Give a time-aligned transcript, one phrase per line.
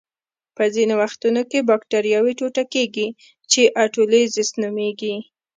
[0.55, 3.07] په ځینو وختونو کې بکټریاوې ټوټه کیږي
[3.51, 5.15] چې اټولیزس نومېږي.